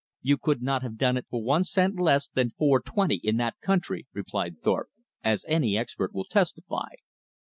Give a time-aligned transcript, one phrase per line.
[0.23, 3.57] "You could not have done it for one cent less than four twenty in that
[3.61, 4.89] country," replied Thorpe,
[5.23, 6.89] "as any expert will testify."